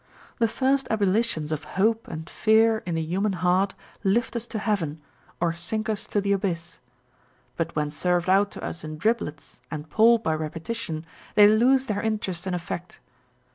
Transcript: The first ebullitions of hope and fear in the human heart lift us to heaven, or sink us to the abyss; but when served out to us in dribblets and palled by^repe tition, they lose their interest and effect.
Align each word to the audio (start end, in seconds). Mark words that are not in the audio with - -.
The 0.39 0.47
first 0.47 0.87
ebullitions 0.89 1.51
of 1.51 1.63
hope 1.77 2.07
and 2.07 2.27
fear 2.27 2.81
in 2.87 2.95
the 2.95 3.03
human 3.03 3.33
heart 3.33 3.75
lift 4.03 4.35
us 4.35 4.47
to 4.47 4.57
heaven, 4.57 4.99
or 5.39 5.53
sink 5.53 5.89
us 5.89 6.05
to 6.05 6.19
the 6.19 6.31
abyss; 6.31 6.79
but 7.55 7.75
when 7.75 7.91
served 7.91 8.27
out 8.27 8.49
to 8.53 8.63
us 8.63 8.83
in 8.83 8.97
dribblets 8.97 9.59
and 9.69 9.91
palled 9.91 10.23
by^repe 10.23 10.55
tition, 10.63 11.03
they 11.35 11.47
lose 11.47 11.85
their 11.85 12.01
interest 12.01 12.47
and 12.47 12.55
effect. 12.55 12.99